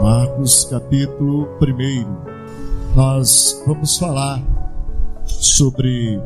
[0.00, 2.96] Marcos capítulo 1.
[2.96, 4.42] Nós vamos falar
[5.26, 6.18] sobre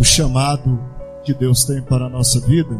[0.00, 0.95] o chamado
[1.26, 2.78] que Deus tem para a nossa vida,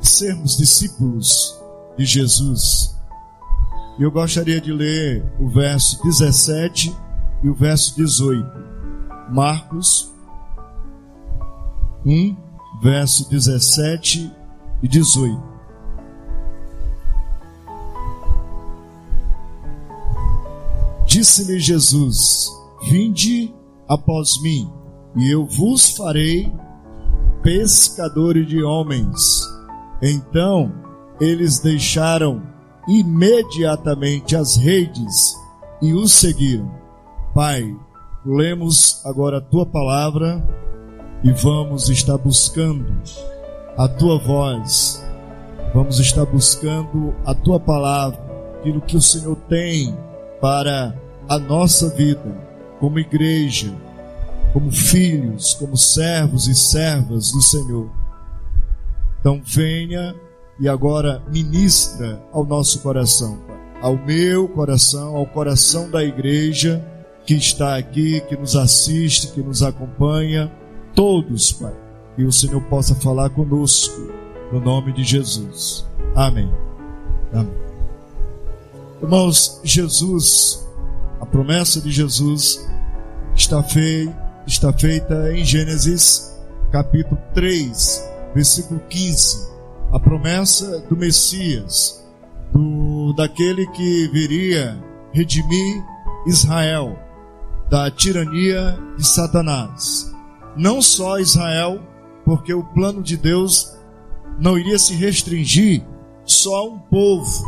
[0.00, 1.58] sermos discípulos
[1.96, 2.94] de Jesus.
[3.98, 6.94] Eu gostaria de ler o verso 17
[7.42, 8.46] e o verso 18.
[9.30, 10.12] Marcos
[12.04, 12.36] 1,
[12.82, 14.30] verso 17
[14.82, 15.42] e 18.
[21.06, 22.46] Disse-lhe Jesus:
[22.90, 23.54] Vinde
[23.88, 24.70] após mim,
[25.16, 26.52] e eu vos farei
[27.50, 29.42] pescadores de homens.
[30.00, 30.72] Então
[31.20, 32.40] eles deixaram
[32.86, 35.34] imediatamente as redes
[35.82, 36.70] e o seguiram.
[37.34, 37.76] Pai,
[38.24, 40.40] lemos agora a tua palavra
[41.24, 42.86] e vamos estar buscando
[43.76, 45.04] a tua voz,
[45.74, 48.20] vamos estar buscando a tua palavra,
[48.60, 49.92] aquilo que o Senhor tem
[50.40, 50.94] para
[51.28, 53.74] a nossa vida como igreja,
[54.52, 57.90] como filhos, como servos e servas do Senhor.
[59.20, 60.14] Então venha
[60.58, 63.38] e agora ministra ao nosso coração,
[63.80, 66.84] ao meu coração, ao coração da igreja
[67.24, 70.50] que está aqui, que nos assiste, que nos acompanha,
[70.94, 71.74] todos, Pai,
[72.16, 74.12] que o Senhor possa falar conosco,
[74.52, 75.86] no nome de Jesus.
[76.14, 76.50] Amém.
[77.32, 77.54] Amém.
[79.02, 80.68] Irmãos, Jesus
[81.20, 82.66] a promessa de Jesus
[83.36, 84.10] está, fei,
[84.46, 86.38] está feita em Gênesis
[86.70, 89.50] capítulo 3, versículo 15.
[89.92, 92.04] A promessa do Messias,
[92.52, 95.84] do, daquele que viria redimir
[96.26, 96.98] Israel
[97.68, 100.12] da tirania de Satanás.
[100.56, 101.80] Não só Israel,
[102.24, 103.76] porque o plano de Deus
[104.38, 105.82] não iria se restringir
[106.24, 107.44] só a um povo,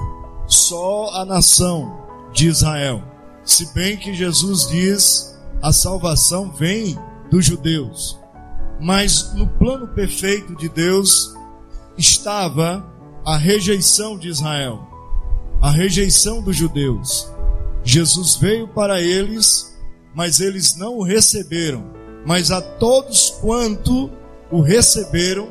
[0.47, 2.01] só a nação
[2.33, 3.13] de Israel
[3.45, 5.32] se bem que Jesus diz
[5.63, 6.99] a salvação vem
[7.31, 8.19] dos judeus,
[8.81, 11.33] mas no plano perfeito de Deus
[11.97, 12.85] estava
[13.25, 14.81] a rejeição de Israel,
[15.61, 17.31] a rejeição dos judeus.
[17.85, 19.79] Jesus veio para eles,
[20.15, 21.85] mas eles não o receberam.
[22.27, 24.11] Mas a todos quanto
[24.51, 25.49] o receberam,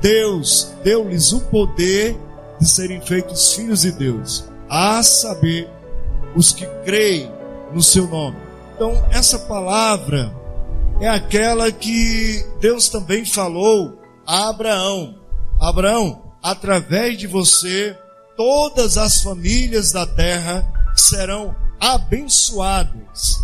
[0.00, 2.16] Deus deu-lhes o poder
[2.60, 5.68] de serem feitos filhos de Deus, a saber,
[6.34, 7.30] os que creem
[7.72, 8.41] no seu nome.
[8.82, 10.34] Então, essa palavra
[11.00, 15.20] é aquela que Deus também falou a Abraão:
[15.60, 17.96] Abraão, através de você,
[18.36, 20.66] todas as famílias da terra
[20.96, 23.40] serão abençoadas.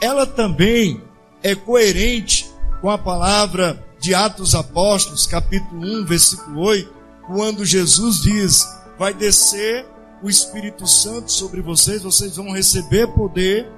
[0.00, 1.02] Ela também
[1.42, 2.50] é coerente
[2.80, 6.90] com a palavra de Atos Apóstolos, capítulo 1, versículo 8,
[7.26, 8.66] quando Jesus diz:
[8.98, 9.84] Vai descer
[10.22, 13.70] o Espírito Santo sobre vocês, vocês vão receber poder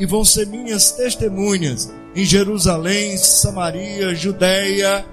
[0.00, 5.06] e vão ser minhas testemunhas em Jerusalém, Samaria, Judéia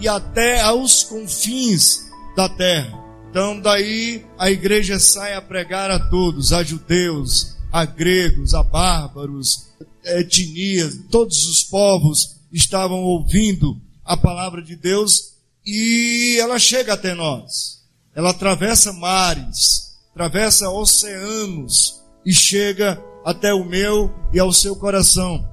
[0.00, 2.98] e até aos confins da terra.
[3.28, 9.68] Então, daí a igreja sai a pregar a todos, a judeus, a gregos, a bárbaros,
[10.02, 17.82] etnias, todos os povos estavam ouvindo a palavra de Deus e ela chega até nós.
[18.14, 25.46] Ela atravessa mares, atravessa oceanos e chega até o meu e ao seu coração.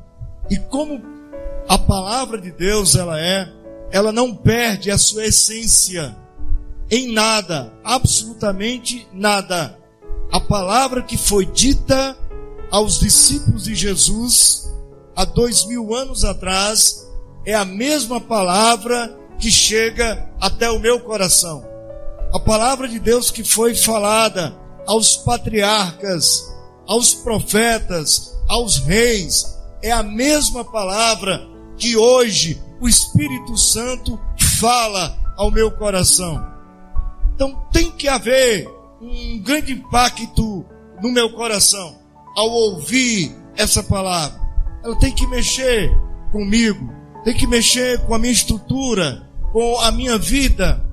[0.50, 1.02] E como
[1.68, 3.52] a palavra de Deus ela é,
[3.92, 6.16] ela não perde a sua essência
[6.90, 9.78] em nada, absolutamente nada.
[10.32, 12.18] A palavra que foi dita
[12.72, 14.72] aos discípulos de Jesus
[15.16, 17.08] há dois mil anos atrás
[17.46, 21.66] é a mesma palavra que chega até o meu coração.
[22.34, 24.56] A palavra de Deus que foi falada
[24.86, 26.52] aos patriarcas,
[26.90, 31.48] aos profetas, aos reis, é a mesma palavra
[31.78, 34.20] que hoje o Espírito Santo
[34.60, 36.44] fala ao meu coração.
[37.36, 38.68] Então tem que haver
[39.00, 40.66] um grande impacto
[41.00, 41.96] no meu coração
[42.36, 44.42] ao ouvir essa palavra.
[44.84, 45.92] Ela tem que mexer
[46.32, 46.92] comigo,
[47.24, 50.84] tem que mexer com a minha estrutura, com a minha vida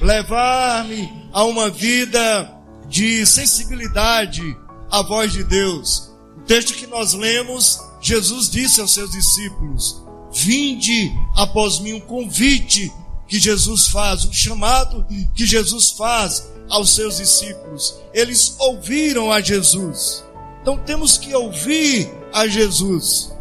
[0.00, 2.52] levar-me a uma vida
[2.88, 4.42] de sensibilidade
[4.90, 6.10] à voz de Deus.
[6.36, 10.02] O texto que nós lemos, Jesus disse aos seus discípulos:
[10.32, 12.92] Vinde após mim, um convite
[13.26, 17.96] que Jesus faz, um chamado que Jesus faz aos seus discípulos.
[18.12, 20.24] Eles ouviram a Jesus.
[20.62, 23.32] Então temos que ouvir a Jesus.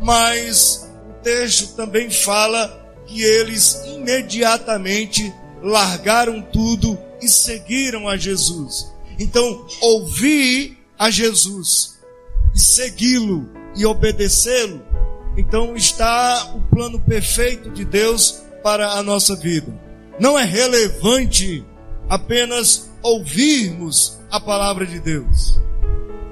[0.00, 8.92] Mas o texto também fala que eles imediatamente largaram tudo e seguiram a Jesus.
[9.18, 11.98] Então, ouvir a Jesus
[12.54, 14.82] e segui-lo e obedecê-lo,
[15.36, 19.72] então está o plano perfeito de Deus para a nossa vida.
[20.18, 21.64] Não é relevante
[22.08, 25.60] apenas ouvirmos a palavra de Deus.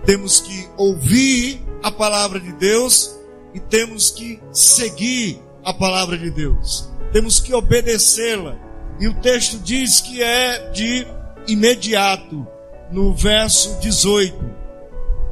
[0.04, 3.16] Temos que ouvir a palavra de Deus
[3.54, 6.88] e temos que seguir a palavra de Deus.
[7.12, 8.56] Temos que obedecê-la.
[9.00, 11.06] E o texto diz que é de
[11.46, 12.46] imediato,
[12.92, 14.36] no verso 18.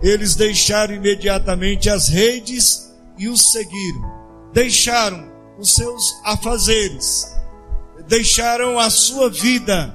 [0.03, 4.11] Eles deixaram imediatamente as redes e os seguiram.
[4.53, 7.37] Deixaram os seus afazeres,
[8.09, 9.95] deixaram a sua vida,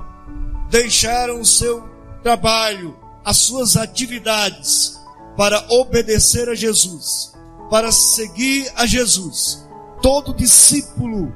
[0.70, 1.90] deixaram o seu
[2.22, 5.00] trabalho, as suas atividades
[5.36, 7.34] para obedecer a Jesus,
[7.70, 9.68] para seguir a Jesus.
[10.02, 11.34] Todo discípulo,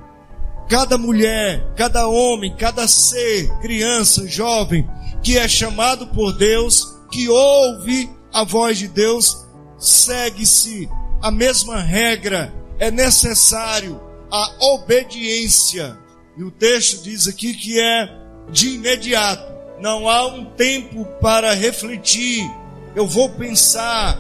[0.70, 4.88] cada mulher, cada homem, cada ser, criança, jovem,
[5.24, 9.46] que é chamado por Deus, que ouve a voz de Deus,
[9.78, 10.90] segue-se
[11.22, 14.00] a mesma regra, é necessário
[14.32, 15.98] a obediência.
[16.38, 18.10] E o texto diz aqui que é
[18.50, 19.50] de imediato.
[19.82, 22.50] Não há um tempo para refletir.
[22.96, 24.18] Eu vou pensar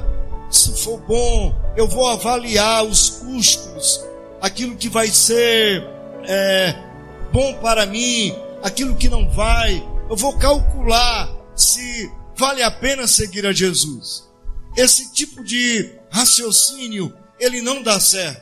[0.49, 4.03] se for bom, eu vou avaliar os custos,
[4.41, 5.87] aquilo que vai ser
[6.27, 6.75] é,
[7.31, 9.83] bom para mim, aquilo que não vai.
[10.09, 14.27] Eu vou calcular se vale a pena seguir a Jesus.
[14.75, 18.41] Esse tipo de raciocínio, ele não dá certo.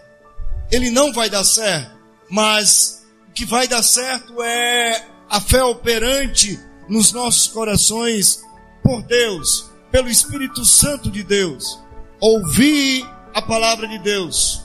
[0.72, 1.92] Ele não vai dar certo.
[2.30, 8.42] Mas o que vai dar certo é a fé operante nos nossos corações
[8.82, 11.80] por Deus, pelo Espírito Santo de Deus.
[12.22, 14.64] Ouvir a palavra de Deus,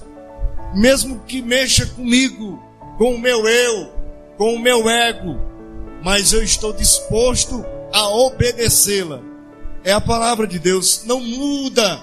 [0.75, 2.63] mesmo que mexa comigo,
[2.97, 3.93] com o meu eu,
[4.39, 5.52] com o meu ego,
[6.03, 9.21] mas eu estou disposto a obedecê-la.
[9.85, 12.03] É a palavra de Deus, não muda.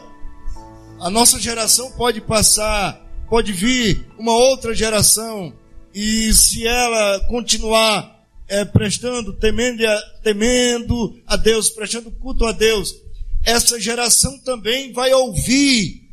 [0.99, 5.53] A nossa geração pode passar, pode vir uma outra geração,
[5.93, 9.83] e se ela continuar é, prestando, temendo,
[10.23, 12.95] temendo a Deus, prestando culto a Deus,
[13.43, 16.09] essa geração também vai ouvir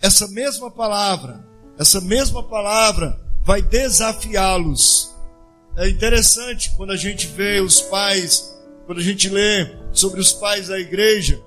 [0.00, 1.44] essa mesma palavra,
[1.78, 5.15] essa mesma palavra vai desafiá-los.
[5.76, 8.56] É interessante quando a gente vê os pais,
[8.86, 11.38] quando a gente lê sobre os pais da igreja,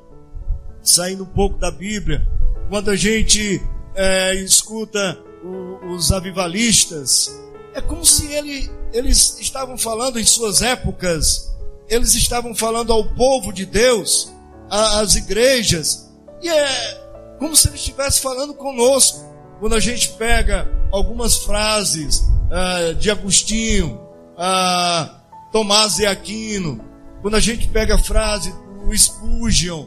[0.84, 2.28] saindo um pouco da Bíblia,
[2.70, 3.60] quando a gente
[3.96, 7.36] é, escuta o, os avivalistas,
[7.74, 11.52] é como se ele, eles estavam falando em suas épocas,
[11.88, 14.32] eles estavam falando ao povo de Deus,
[14.70, 16.08] às igrejas,
[16.40, 19.28] e é como se ele estivesse falando conosco.
[19.60, 24.09] Quando a gente pega algumas frases uh, de Agostinho,
[24.40, 25.10] uh,
[25.52, 26.80] Tomás de Aquino,
[27.22, 29.86] quando a gente pega a frase do Spurgeon,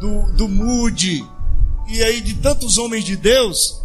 [0.00, 1.24] do, do Moody,
[1.88, 3.82] e aí de tantos homens de Deus,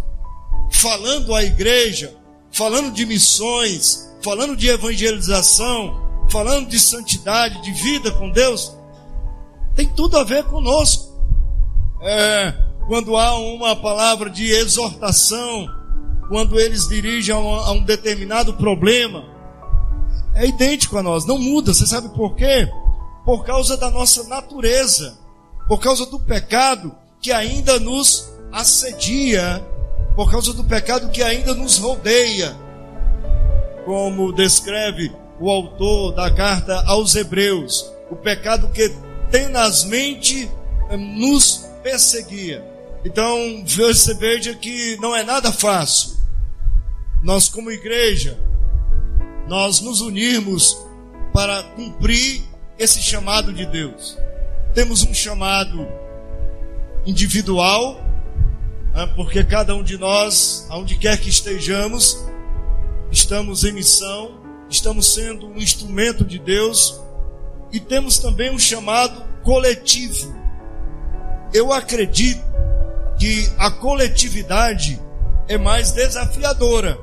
[0.72, 2.16] falando à igreja,
[2.52, 8.76] falando de missões, falando de evangelização, falando de santidade, de vida com Deus,
[9.76, 11.12] tem tudo a ver conosco.
[12.02, 12.54] É,
[12.88, 15.68] quando há uma palavra de exortação,
[16.28, 19.33] quando eles dirigem a um, a um determinado problema,
[20.36, 21.74] é idêntico a nós, não muda.
[21.74, 22.68] Você sabe por quê?
[23.26, 25.18] Por causa da nossa natureza,
[25.68, 29.64] por causa do pecado que ainda nos assedia
[30.16, 32.56] por causa do pecado que ainda nos rodeia,
[33.86, 38.96] como descreve o autor da carta aos Hebreus, o pecado que
[39.32, 40.50] tenazmente
[40.90, 42.64] eh, nos perseguia.
[43.04, 46.14] Então, você veja que não é nada fácil.
[47.22, 48.38] Nós, como igreja,
[49.48, 50.78] nós nos unirmos
[51.34, 52.44] para cumprir
[52.78, 54.18] esse chamado de Deus.
[54.74, 55.88] Temos um chamado
[57.06, 58.04] individual
[58.94, 59.12] né?
[59.16, 62.24] porque cada um de nós, aonde quer que estejamos,
[63.12, 67.02] estamos em missão, estamos sendo um instrumento de Deus
[67.72, 70.34] e temos também um chamado coletivo.
[71.54, 72.42] Eu acredito
[73.20, 75.00] que a coletividade
[75.48, 76.98] é mais desafiadora,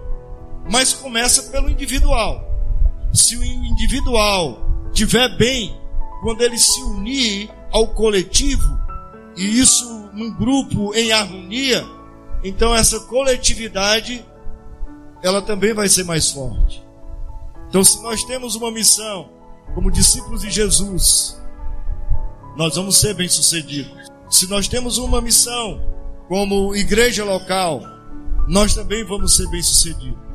[0.70, 2.48] mas começa pelo individual.
[3.12, 5.76] Se o individual tiver bem,
[6.22, 8.78] quando ele se unir ao coletivo,
[9.36, 11.84] e isso num grupo em harmonia,
[12.44, 14.24] então essa coletividade
[15.22, 16.82] ela também vai ser mais forte.
[17.68, 19.28] Então, se nós temos uma missão
[19.74, 21.40] como discípulos de Jesus,
[22.56, 24.08] nós vamos ser bem-sucedidos.
[24.28, 25.80] Se nós temos uma missão
[26.28, 27.82] como igreja local,
[28.48, 30.29] nós também vamos ser bem-sucedidos.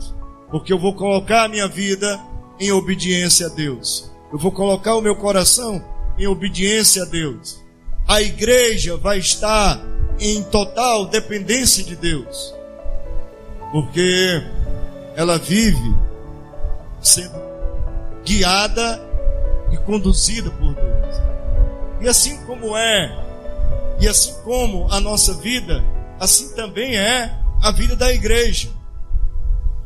[0.55, 2.17] Porque eu vou colocar a minha vida
[2.57, 4.09] em obediência a Deus.
[4.31, 5.83] Eu vou colocar o meu coração
[6.17, 7.61] em obediência a Deus.
[8.07, 9.83] A igreja vai estar
[10.17, 12.55] em total dependência de Deus.
[13.73, 14.41] Porque
[15.17, 15.93] ela vive
[17.01, 17.35] sendo
[18.23, 19.03] guiada
[19.73, 21.15] e conduzida por Deus.
[21.99, 23.13] E assim como é,
[23.99, 25.83] e assim como a nossa vida,
[26.17, 27.29] assim também é
[27.61, 28.69] a vida da igreja.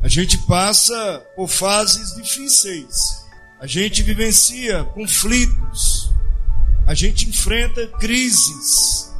[0.02, 3.26] A gente passa por fases difíceis,
[3.60, 6.10] a gente vivencia conflitos,
[6.88, 9.14] a gente enfrenta crises,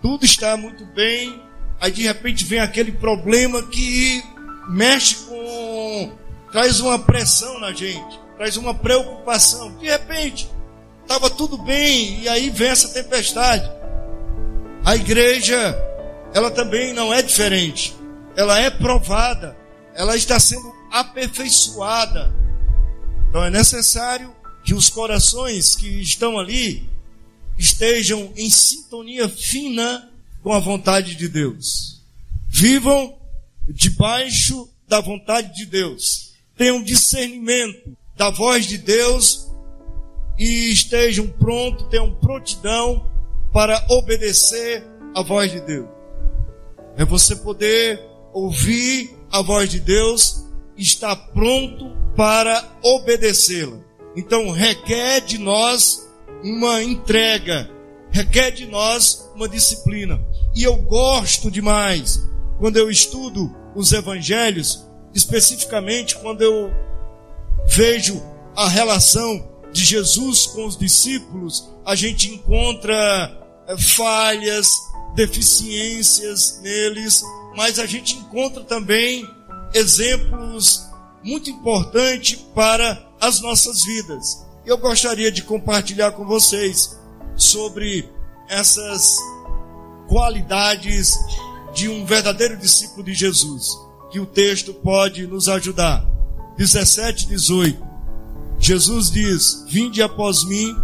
[0.00, 1.42] tudo está muito bem,
[1.80, 4.22] aí de repente vem aquele problema que
[4.68, 6.12] mexe com.
[6.52, 9.76] traz uma pressão na gente, traz uma preocupação.
[9.78, 10.48] De repente,
[11.02, 13.68] estava tudo bem e aí vem essa tempestade.
[14.84, 15.76] A igreja,
[16.32, 17.96] ela também não é diferente,
[18.36, 19.56] ela é provada,
[19.94, 22.34] ela está sendo aperfeiçoada.
[23.28, 24.34] Então é necessário
[24.64, 26.88] que os corações que estão ali
[27.58, 30.10] estejam em sintonia fina
[30.42, 32.02] com a vontade de Deus.
[32.48, 33.16] Vivam
[33.68, 36.34] debaixo da vontade de Deus.
[36.56, 39.48] Tenham discernimento da voz de Deus
[40.38, 43.08] e estejam prontos, tenham prontidão
[43.52, 44.84] para obedecer
[45.14, 45.88] a voz de Deus.
[46.96, 48.00] É você poder
[48.32, 50.44] ouvir a voz de Deus
[50.76, 53.78] e estar pronto para obedecê-la.
[54.16, 56.08] Então requer de nós
[56.44, 57.68] uma entrega,
[58.12, 60.24] requer de nós uma disciplina.
[60.54, 62.22] E eu gosto demais
[62.60, 66.70] quando eu estudo os evangelhos, especificamente quando eu
[67.66, 68.22] vejo
[68.54, 73.36] a relação de Jesus com os discípulos, a gente encontra
[73.66, 74.68] eh, falhas,
[75.16, 77.20] deficiências neles,
[77.56, 79.28] mas a gente encontra também
[79.72, 80.86] exemplos
[81.22, 84.44] muito importantes para as nossas vidas.
[84.64, 86.98] Eu gostaria de compartilhar com vocês
[87.36, 88.08] sobre
[88.48, 89.18] essas
[90.08, 91.16] qualidades
[91.74, 93.68] de um verdadeiro discípulo de Jesus,
[94.10, 96.06] que o texto pode nos ajudar.
[96.56, 97.82] 17, 18.
[98.58, 100.74] Jesus diz: Vinde após mim,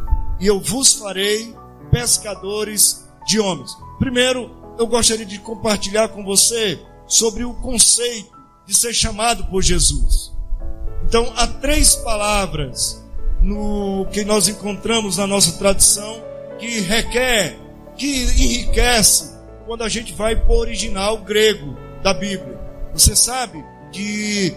[0.40, 1.54] e eu vos farei
[1.90, 3.70] pescadores de homens.
[3.98, 4.50] Primeiro,
[4.80, 8.34] eu gostaria de compartilhar com você sobre o conceito
[8.66, 10.32] de ser chamado por Jesus.
[11.04, 12.98] Então, há três palavras
[13.42, 16.24] no que nós encontramos na nossa tradição
[16.58, 17.58] que requer,
[17.94, 22.58] que enriquece quando a gente vai para o original grego da Bíblia.
[22.94, 24.56] Você sabe que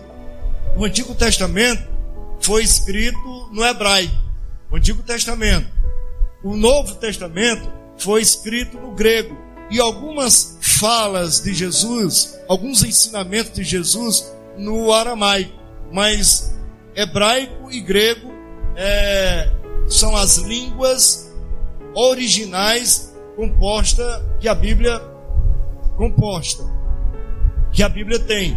[0.78, 1.84] o Antigo Testamento
[2.40, 4.16] foi escrito no hebraico.
[4.72, 5.68] O Antigo Testamento.
[6.42, 9.38] O Novo Testamento foi escrito no grego.
[9.74, 15.52] E algumas falas de Jesus, alguns ensinamentos de Jesus no aramaico.
[15.92, 16.56] Mas
[16.96, 18.32] hebraico e grego
[18.76, 19.52] é,
[19.88, 21.34] são as línguas
[21.96, 25.02] originais composta que a Bíblia
[25.98, 26.64] composta
[27.72, 28.56] que a Bíblia tem.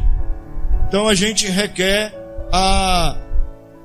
[0.86, 2.12] Então a gente requer
[2.52, 3.16] a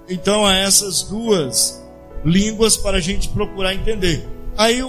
[0.10, 1.82] então a essas duas
[2.26, 4.28] línguas para a gente procurar entender.
[4.58, 4.82] Aí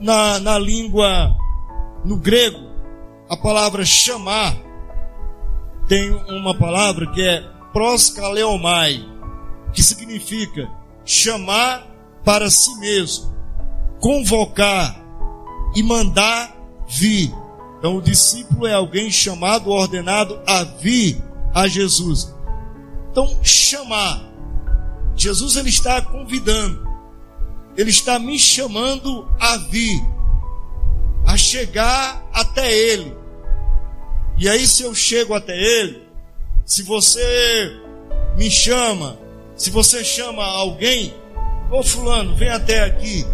[0.00, 1.43] na, na língua
[2.04, 2.70] no grego
[3.28, 4.56] a palavra chamar
[5.88, 7.42] tem uma palavra que é
[7.72, 9.04] proskaleomai,
[9.72, 10.70] que significa
[11.04, 11.86] chamar
[12.24, 13.34] para si mesmo,
[14.00, 15.04] convocar,
[15.74, 16.56] e mandar
[16.88, 17.34] vir.
[17.78, 22.32] Então, o discípulo é alguém chamado, ordenado a vir a Jesus.
[23.10, 24.22] Então, chamar.
[25.16, 26.82] Jesus ele está convidando.
[27.76, 30.00] Ele está me chamando a vir,
[31.34, 33.14] a chegar até ele.
[34.38, 36.02] E aí, se eu chego até ele,
[36.64, 37.76] se você
[38.36, 39.18] me chama,
[39.56, 41.14] se você chama alguém,
[41.70, 43.24] ô fulano, vem até aqui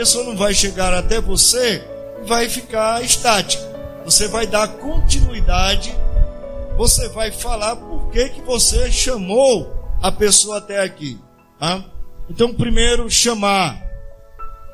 [0.00, 1.84] pessoa não vai chegar até você
[2.22, 3.62] e vai ficar estática.
[4.04, 5.94] Você vai dar continuidade,
[6.76, 9.70] você vai falar por que, que você chamou
[10.00, 11.18] a pessoa até aqui.
[11.58, 11.84] Tá?
[12.30, 13.78] Então, primeiro, chamar,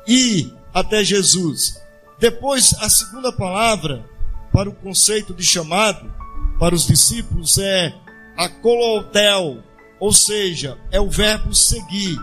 [0.07, 1.81] ir até Jesus.
[2.19, 4.05] Depois, a segunda palavra
[4.51, 6.11] para o conceito de chamado
[6.59, 7.93] para os discípulos é
[8.35, 9.63] a colotel,
[9.99, 12.17] ou seja, é o verbo seguir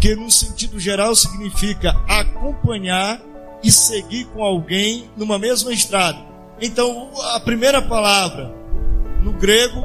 [0.00, 3.20] que no sentido geral significa acompanhar
[3.62, 6.18] e seguir com alguém numa mesma estrada.
[6.60, 8.54] Então, a primeira palavra
[9.22, 9.84] no grego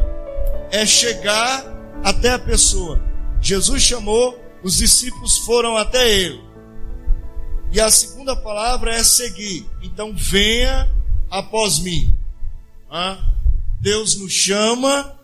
[0.71, 1.65] é chegar
[2.03, 3.01] até a pessoa.
[3.41, 6.41] Jesus chamou, os discípulos foram até ele.
[7.73, 9.65] E a segunda palavra é seguir.
[9.81, 10.87] Então venha
[11.29, 12.15] após mim.
[13.81, 15.19] Deus nos chama,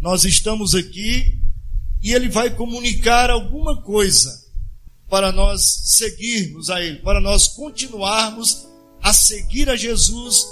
[0.00, 1.38] nós estamos aqui
[2.02, 4.42] e Ele vai comunicar alguma coisa
[5.08, 8.66] para nós seguirmos a Ele, para nós continuarmos
[9.00, 10.44] a seguir a Jesus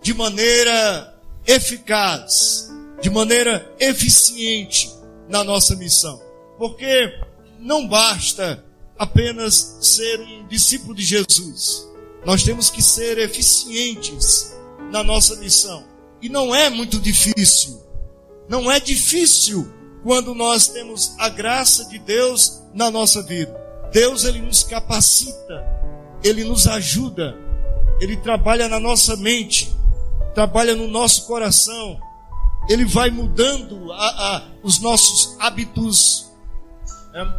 [0.00, 2.70] de maneira eficaz,
[3.02, 4.88] de maneira eficiente
[5.28, 6.22] na nossa missão.
[6.56, 7.12] Porque
[7.58, 8.64] não basta
[8.98, 11.88] apenas ser um discípulo de Jesus.
[12.24, 14.54] Nós temos que ser eficientes
[14.90, 15.84] na nossa missão.
[16.20, 17.80] E não é muito difícil.
[18.48, 19.70] Não é difícil
[20.02, 23.54] quando nós temos a graça de Deus na nossa vida.
[23.92, 25.64] Deus ele nos capacita,
[26.22, 27.36] ele nos ajuda,
[28.00, 29.74] ele trabalha na nossa mente,
[30.34, 31.98] trabalha no nosso coração,
[32.68, 36.25] ele vai mudando a, a, os nossos hábitos,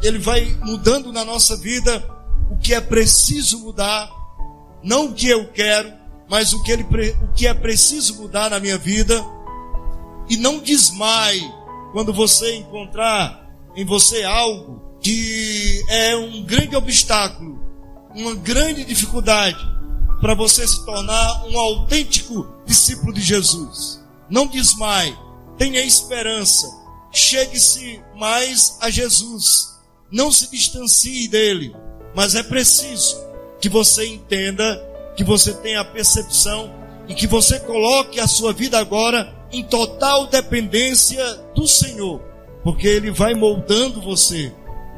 [0.01, 2.03] ele vai mudando na nossa vida
[2.49, 4.09] o que é preciso mudar,
[4.83, 5.93] não o que eu quero,
[6.29, 9.23] mas o que, ele, o que é preciso mudar na minha vida.
[10.29, 11.49] E não desmaie
[11.93, 17.61] quando você encontrar em você algo que é um grande obstáculo,
[18.13, 19.59] uma grande dificuldade
[20.19, 24.03] para você se tornar um autêntico discípulo de Jesus.
[24.29, 25.15] Não desmaie,
[25.57, 26.67] tenha esperança,
[27.11, 29.77] chegue-se mais a Jesus,
[30.11, 31.75] não se distancie dele,
[32.15, 33.17] mas é preciso
[33.59, 34.83] que você entenda,
[35.15, 36.73] que você tenha a percepção
[37.07, 41.23] e que você coloque a sua vida agora em total dependência
[41.55, 42.21] do Senhor,
[42.63, 44.51] porque Ele vai moldando você,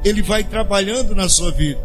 [0.04, 1.80] Ele vai trabalhando na sua vida.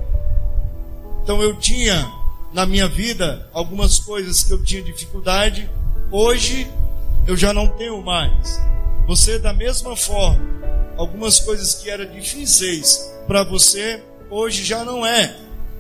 [1.24, 2.12] Então eu tinha
[2.54, 5.70] na minha vida algumas coisas que eu tinha dificuldade,
[6.12, 6.68] hoje
[7.28, 8.60] eu já não tenho mais.
[9.08, 10.42] Você, da mesma forma,
[10.98, 15.36] algumas coisas que eram difíceis para você, hoje já não é,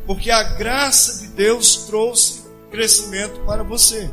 [0.05, 4.09] porque a graça de Deus trouxe crescimento para você.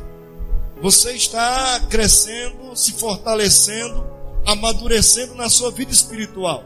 [0.81, 4.05] Você está crescendo, se fortalecendo,
[4.45, 6.65] amadurecendo na sua vida espiritual.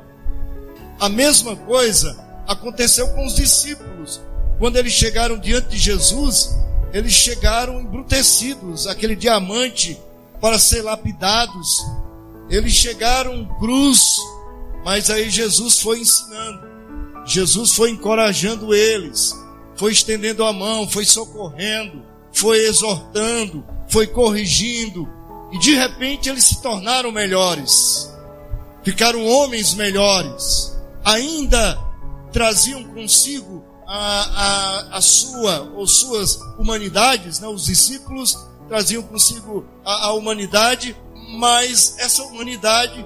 [0.99, 4.21] A mesma coisa aconteceu com os discípulos.
[4.57, 6.55] Quando eles chegaram diante de Jesus,
[6.93, 9.99] eles chegaram embrutecidos, aquele diamante
[10.41, 11.85] para ser lapidados.
[12.49, 14.01] Eles chegaram cruz,
[14.83, 16.67] mas aí Jesus foi ensinando.
[17.25, 19.33] Jesus foi encorajando eles,
[19.75, 25.07] foi estendendo a mão, foi socorrendo, foi exortando, foi corrigindo,
[25.51, 28.13] e de repente eles se tornaram melhores,
[28.83, 31.77] ficaram homens melhores, ainda
[32.31, 34.21] traziam consigo a,
[34.91, 37.47] a, a sua ou suas humanidades, né?
[37.47, 40.95] os discípulos traziam consigo a, a humanidade,
[41.27, 43.05] mas essa humanidade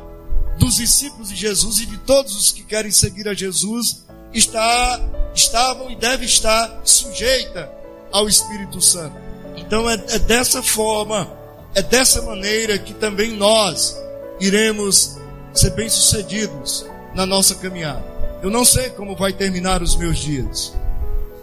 [0.58, 5.00] dos discípulos de Jesus e de todos os que querem seguir a Jesus está,
[5.34, 7.72] estavam e deve estar sujeita
[8.12, 9.16] ao Espírito Santo.
[9.56, 11.32] Então é, é dessa forma,
[11.74, 13.98] é dessa maneira que também nós
[14.40, 15.18] iremos
[15.54, 18.04] ser bem-sucedidos na nossa caminhada.
[18.42, 20.74] Eu não sei como vai terminar os meus dias.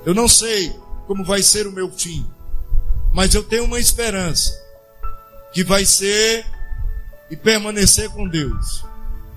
[0.05, 0.75] Eu não sei
[1.07, 2.27] como vai ser o meu fim.
[3.13, 4.53] Mas eu tenho uma esperança
[5.53, 6.45] que vai ser
[7.31, 8.85] e permanecer com Deus.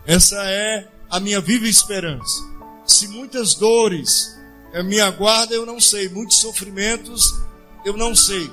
[0.06, 2.42] Essa é a minha viva esperança.
[2.86, 4.38] Se muitas dores
[4.86, 6.10] me aguardam, eu não sei.
[6.10, 7.24] Muitos sofrimentos,
[7.86, 8.50] eu não sei.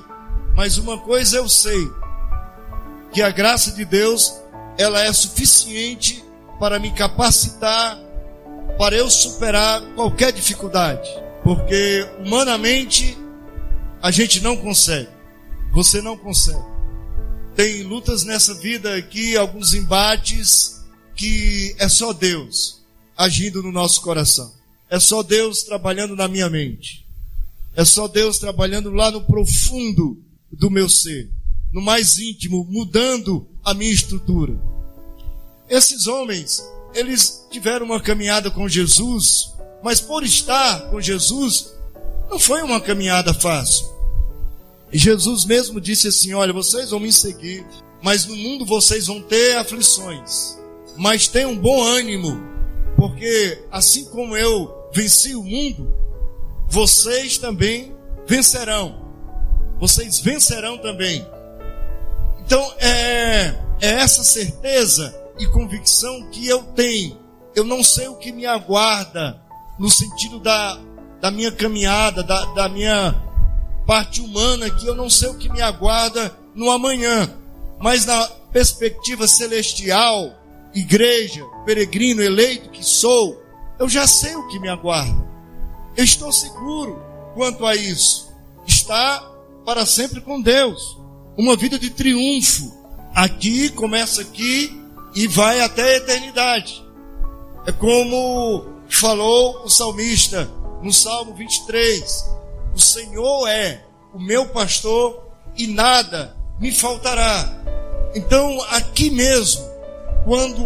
[0.55, 1.89] Mas uma coisa eu sei:
[3.11, 4.33] que a graça de Deus,
[4.77, 6.23] ela é suficiente
[6.59, 7.97] para me capacitar,
[8.77, 11.09] para eu superar qualquer dificuldade.
[11.43, 13.17] Porque humanamente
[14.01, 15.09] a gente não consegue.
[15.71, 16.78] Você não consegue.
[17.59, 20.79] Tem lutas nessa vida aqui, alguns embates
[21.13, 22.79] que é só Deus
[23.17, 24.49] agindo no nosso coração.
[24.89, 27.05] É só Deus trabalhando na minha mente.
[27.75, 31.29] É só Deus trabalhando lá no profundo do meu ser,
[31.73, 34.57] no mais íntimo, mudando a minha estrutura.
[35.67, 39.51] Esses homens, eles tiveram uma caminhada com Jesus,
[39.83, 41.73] mas por estar com Jesus,
[42.29, 43.98] não foi uma caminhada fácil.
[44.97, 47.65] Jesus mesmo disse assim: Olha, vocês vão me seguir,
[48.01, 50.57] mas no mundo vocês vão ter aflições.
[50.97, 52.41] Mas tenham bom ânimo,
[52.95, 55.93] porque assim como eu venci o mundo,
[56.67, 57.95] vocês também
[58.27, 59.07] vencerão.
[59.79, 61.25] Vocês vencerão também.
[62.45, 67.17] Então é, é essa certeza e convicção que eu tenho.
[67.55, 69.41] Eu não sei o que me aguarda
[69.79, 70.79] no sentido da,
[71.21, 73.28] da minha caminhada, da, da minha
[73.89, 77.27] parte humana, que eu não sei o que me aguarda no amanhã.
[77.79, 80.31] Mas na, perspectiva celestial,
[80.75, 83.41] igreja, peregrino eleito que sou,
[83.79, 85.27] eu já sei o que me aguarda.
[85.97, 87.01] Eu estou seguro
[87.33, 88.31] quanto a isso.
[88.67, 89.27] Está
[89.65, 90.95] para sempre com Deus.
[91.35, 92.71] Uma vida de triunfo.
[93.15, 94.71] Aqui, começa aqui
[95.15, 96.85] e vai até a eternidade.
[97.65, 100.47] É como falou o salmista
[100.83, 102.38] no Salmo 23:
[102.79, 105.21] O Senhor é o meu pastor
[105.57, 107.45] e nada me faltará.
[108.15, 109.69] Então, aqui mesmo,
[110.23, 110.63] quando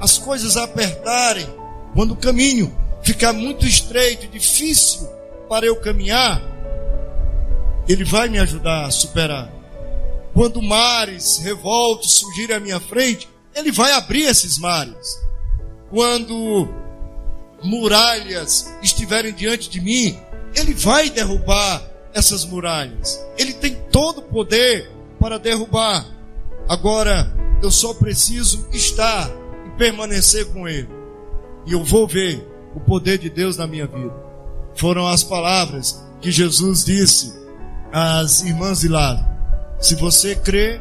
[0.00, 1.46] as coisas apertarem,
[1.94, 5.08] quando o caminho ficar muito estreito e difícil
[5.48, 6.42] para eu caminhar,
[7.88, 9.52] Ele vai me ajudar a superar.
[10.34, 15.22] Quando mares revoltos surgirem à minha frente, Ele vai abrir esses mares.
[15.90, 16.68] Quando
[17.62, 20.18] muralhas estiverem diante de mim,
[20.54, 21.82] Ele vai derrubar
[22.12, 23.24] essas muralhas.
[23.38, 26.06] Ele tem todo o poder para derrubar.
[26.68, 27.32] Agora,
[27.62, 29.30] eu só preciso estar
[29.66, 30.88] e permanecer com Ele.
[31.66, 34.14] E eu vou ver o poder de Deus na minha vida.
[34.74, 37.32] Foram as palavras que Jesus disse
[37.92, 39.26] às irmãs de lá.
[39.78, 40.80] Se você crê,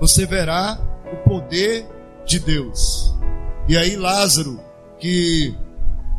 [0.00, 0.78] você verá
[1.12, 1.86] o poder
[2.26, 3.14] de Deus.
[3.68, 4.60] E aí Lázaro,
[4.98, 5.54] que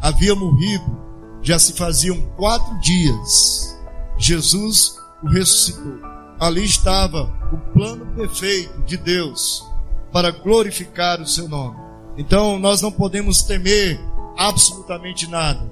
[0.01, 1.08] havia morrido,
[1.41, 3.77] já se faziam quatro dias.
[4.17, 5.99] Jesus o ressuscitou.
[6.39, 9.65] Ali estava o plano perfeito de Deus
[10.11, 11.77] para glorificar o seu nome.
[12.17, 13.99] Então nós não podemos temer
[14.37, 15.69] absolutamente nada.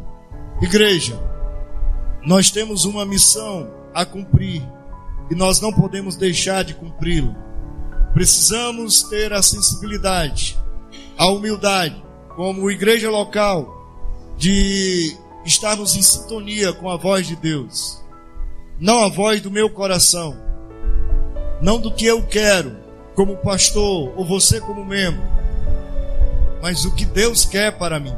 [0.61, 1.19] Igreja,
[2.23, 4.61] nós temos uma missão a cumprir
[5.29, 7.33] e nós não podemos deixar de cumpri-la.
[8.13, 10.57] Precisamos ter a sensibilidade,
[11.17, 12.03] a humildade,
[12.35, 13.73] como igreja local,
[14.37, 15.15] de
[15.47, 18.03] estarmos em sintonia com a voz de Deus,
[18.79, 20.37] não a voz do meu coração,
[21.61, 22.75] não do que eu quero,
[23.15, 25.21] como pastor ou você como membro,
[26.61, 28.13] mas o que Deus quer para mim.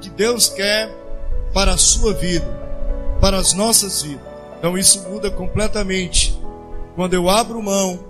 [0.00, 0.88] Que Deus quer
[1.52, 2.46] para a sua vida,
[3.20, 4.24] para as nossas vidas.
[4.58, 6.38] Então isso muda completamente
[6.94, 8.02] quando eu abro mão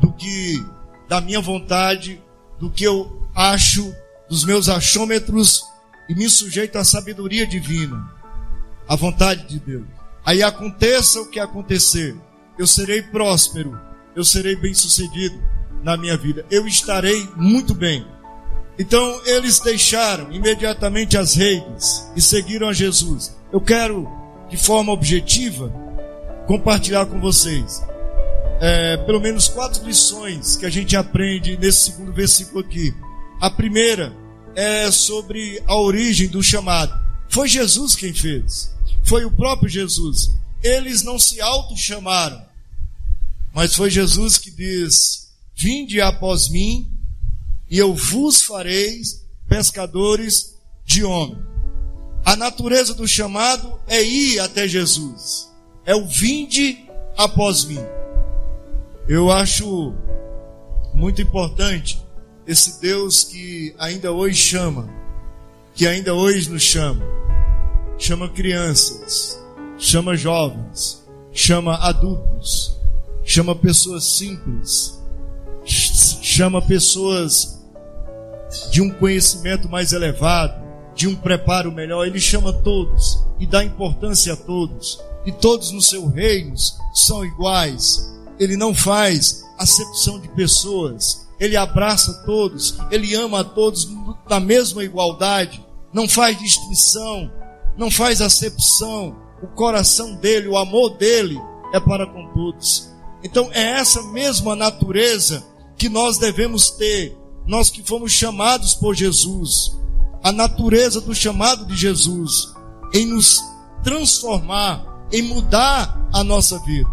[0.00, 0.64] do que
[1.08, 2.22] da minha vontade,
[2.60, 3.92] do que eu acho,
[4.28, 5.64] dos meus achômetros
[6.08, 8.10] e me sujeito à sabedoria divina,
[8.88, 9.86] à vontade de Deus.
[10.24, 12.14] Aí aconteça o que acontecer,
[12.58, 13.78] eu serei próspero,
[14.14, 15.40] eu serei bem-sucedido
[15.82, 16.44] na minha vida.
[16.50, 18.06] Eu estarei muito bem.
[18.78, 23.36] Então eles deixaram imediatamente as redes e seguiram a Jesus.
[23.52, 24.08] Eu quero,
[24.48, 25.72] de forma objetiva,
[26.46, 27.82] compartilhar com vocês
[28.60, 32.94] é, pelo menos quatro lições que a gente aprende nesse segundo versículo aqui.
[33.40, 34.12] A primeira
[34.54, 36.98] é sobre a origem do chamado.
[37.28, 38.74] Foi Jesus quem fez.
[39.04, 40.30] Foi o próprio Jesus.
[40.62, 42.42] Eles não se auto-chamaram.
[43.54, 46.90] Mas foi Jesus que diz: Vinde após mim
[47.70, 51.38] e eu vos fareis pescadores de homem.
[52.24, 55.50] A natureza do chamado é ir até Jesus,
[55.84, 56.84] é o vinde
[57.16, 57.80] após mim.
[59.08, 59.92] Eu acho
[60.94, 62.00] muito importante
[62.46, 64.88] esse Deus que ainda hoje chama,
[65.74, 67.04] que ainda hoje nos chama,
[67.98, 69.40] chama crianças,
[69.78, 71.02] chama jovens,
[71.32, 72.78] chama adultos,
[73.24, 75.00] chama pessoas simples,
[75.64, 77.60] chama pessoas
[78.70, 80.62] de um conhecimento mais elevado,
[80.94, 82.06] de um preparo melhor.
[82.06, 85.00] Ele chama todos e dá importância a todos.
[85.24, 86.54] E todos no seu reino
[86.92, 88.12] são iguais.
[88.38, 91.21] Ele não faz acepção de pessoas.
[91.42, 92.78] Ele abraça todos.
[92.88, 93.88] Ele ama a todos
[94.30, 95.64] na mesma igualdade.
[95.92, 97.28] Não faz distinção.
[97.76, 99.16] Não faz acepção.
[99.42, 101.36] O coração dele, o amor dele
[101.74, 102.88] é para com todos.
[103.24, 105.44] Então é essa mesma natureza
[105.76, 109.76] que nós devemos ter nós que fomos chamados por Jesus,
[110.22, 112.54] a natureza do chamado de Jesus,
[112.94, 113.40] em nos
[113.82, 116.88] transformar, em mudar a nossa vida.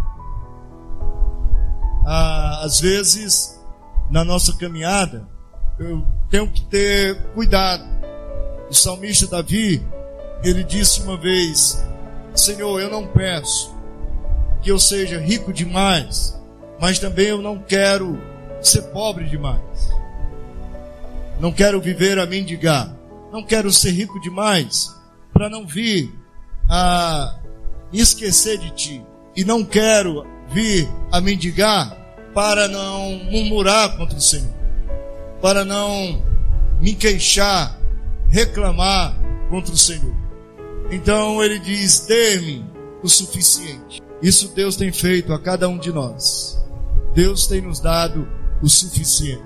[2.06, 3.59] Ah, às vezes,
[4.10, 5.28] na nossa caminhada,
[5.80, 7.84] eu tenho que ter cuidado.
[8.70, 9.82] O salmista Davi,
[10.44, 11.84] ele disse uma vez:
[12.36, 13.76] Senhor, eu não peço
[14.62, 16.40] que eu seja rico demais,
[16.80, 18.20] mas também eu não quero
[18.62, 19.90] ser pobre demais.
[21.40, 22.94] Não quero viver a mendigar.
[23.32, 24.94] Não quero ser rico demais
[25.32, 26.14] para não vir
[26.70, 27.40] a
[27.94, 29.06] esquecer de ti.
[29.36, 31.99] E não quero vir a mendigar
[32.34, 34.54] para não murmurar contra o Senhor.
[35.42, 36.22] Para não
[36.80, 37.80] me queixar,
[38.30, 39.18] reclamar
[39.50, 40.16] contra o Senhor.
[40.92, 42.66] Então ele diz: dê-me
[43.04, 44.02] o suficiente.
[44.22, 46.58] Isso Deus tem feito a cada um de nós.
[47.14, 48.28] Deus tem nos dado
[48.62, 49.44] o suficiente.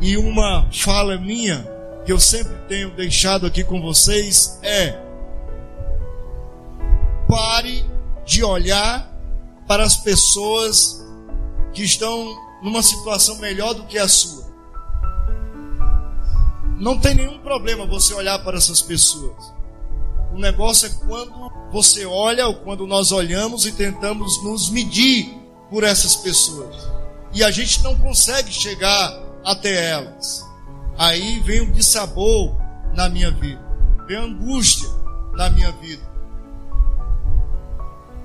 [0.00, 1.66] E uma fala minha
[2.04, 4.98] que eu sempre tenho deixado aqui com vocês é:
[7.28, 7.84] pare
[8.24, 9.10] de olhar
[9.66, 10.99] para as pessoas
[11.72, 14.50] que estão numa situação melhor do que a sua.
[16.78, 19.52] Não tem nenhum problema você olhar para essas pessoas.
[20.32, 25.34] O negócio é quando você olha ou quando nós olhamos e tentamos nos medir
[25.68, 26.74] por essas pessoas.
[27.32, 29.12] E a gente não consegue chegar
[29.44, 30.46] até elas.
[30.96, 32.56] Aí vem o dissabor
[32.94, 33.62] na minha vida,
[34.06, 34.88] vem a angústia
[35.34, 36.02] na minha vida.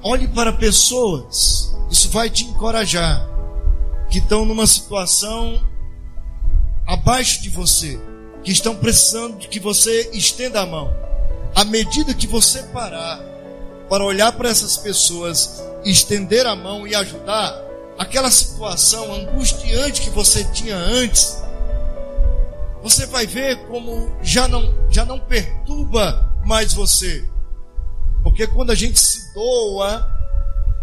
[0.02, 3.28] Olhe para pessoas, isso vai te encorajar,
[4.15, 5.62] que estão numa situação
[6.88, 7.99] abaixo de você,
[8.45, 10.89] que estão precisando de que você estenda a mão.
[11.54, 13.19] À medida que você parar
[13.89, 17.62] para olhar para essas pessoas, estender a mão e ajudar,
[17.97, 21.43] aquela situação angustiante que você tinha antes,
[22.82, 27.25] você vai ver como já não, já não perturba mais você.
[28.23, 30.10] Porque quando a gente se doa,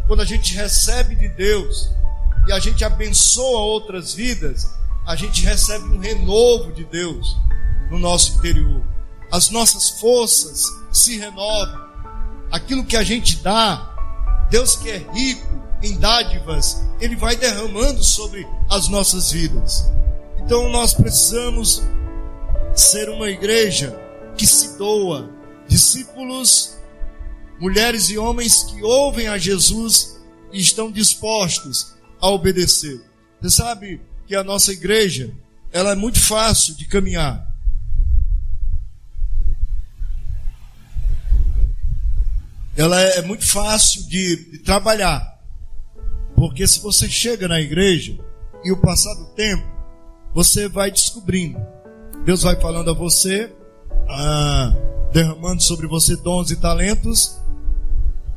[0.06, 2.01] quando a gente recebe de Deus
[2.46, 4.68] e a gente abençoa outras vidas,
[5.06, 7.36] a gente recebe um renovo de Deus
[7.90, 8.82] no nosso interior.
[9.30, 11.80] As nossas forças se renovam.
[12.50, 18.46] Aquilo que a gente dá, Deus que é rico, em dádivas, Ele vai derramando sobre
[18.70, 19.90] as nossas vidas.
[20.38, 21.82] Então nós precisamos
[22.74, 23.98] ser uma igreja
[24.36, 25.30] que se doa,
[25.66, 26.76] discípulos,
[27.58, 30.20] mulheres e homens que ouvem a Jesus
[30.52, 33.02] e estão dispostos a obedecer.
[33.40, 35.34] Você sabe que a nossa igreja,
[35.72, 37.50] ela é muito fácil de caminhar.
[42.76, 45.40] Ela é muito fácil de, de trabalhar.
[46.36, 48.16] Porque se você chega na igreja
[48.64, 49.66] e o passar do tempo,
[50.32, 51.60] você vai descobrindo.
[52.24, 53.52] Deus vai falando a você,
[54.08, 54.74] ah,
[55.12, 57.41] derramando sobre você dons e talentos,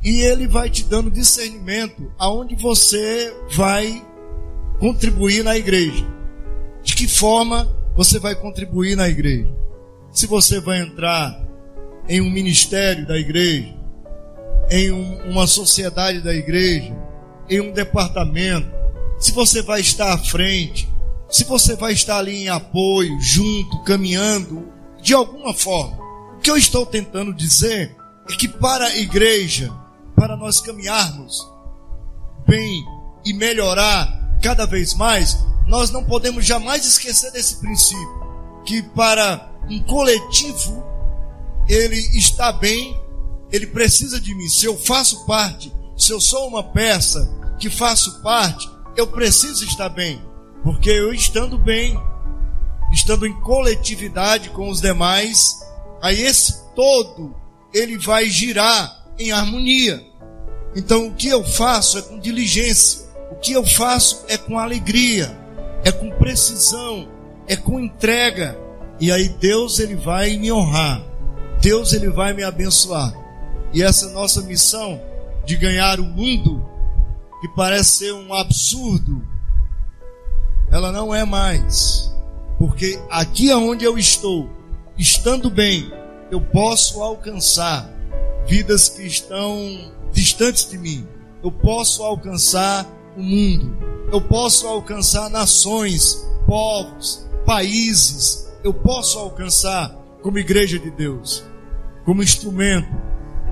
[0.06, 4.00] e Ele vai te dando discernimento aonde você vai
[4.78, 6.06] contribuir na igreja.
[6.84, 9.52] De que forma você vai contribuir na igreja?
[10.12, 11.36] Se você vai entrar
[12.08, 13.74] em um ministério da igreja,
[14.70, 16.96] em um, uma sociedade da igreja,
[17.50, 18.70] em um departamento,
[19.18, 20.88] se você vai estar à frente,
[21.28, 24.68] se você vai estar ali em apoio, junto, caminhando,
[25.02, 25.98] de alguma forma.
[26.36, 27.96] O que eu estou tentando dizer
[28.30, 29.74] é que para a igreja,
[30.16, 31.46] para nós caminharmos
[32.46, 32.84] bem
[33.24, 38.26] e melhorar cada vez mais, nós não podemos jamais esquecer desse princípio,
[38.64, 40.84] que para um coletivo
[41.68, 43.00] ele está bem,
[43.52, 44.48] ele precisa de mim.
[44.48, 47.26] Se eu faço parte se eu sou uma peça
[47.58, 50.20] que faço parte, eu preciso estar bem,
[50.62, 51.98] porque eu estando bem,
[52.92, 55.58] estando em coletividade com os demais,
[56.02, 57.34] aí esse todo
[57.72, 60.04] ele vai girar em harmonia.
[60.74, 65.36] Então o que eu faço é com diligência, o que eu faço é com alegria,
[65.84, 67.08] é com precisão,
[67.46, 68.58] é com entrega.
[69.00, 71.02] E aí Deus ele vai me honrar.
[71.60, 73.12] Deus ele vai me abençoar.
[73.72, 75.00] E essa nossa missão
[75.44, 76.64] de ganhar o mundo,
[77.40, 79.22] que parece ser um absurdo,
[80.70, 82.12] ela não é mais.
[82.58, 84.48] Porque aqui aonde eu estou,
[84.96, 85.90] estando bem,
[86.30, 87.95] eu posso alcançar
[88.46, 91.06] vidas que estão distantes de mim.
[91.42, 93.76] Eu posso alcançar o mundo.
[94.12, 98.48] Eu posso alcançar nações, povos, países.
[98.62, 101.44] Eu posso alcançar como igreja de Deus,
[102.04, 102.88] como instrumento,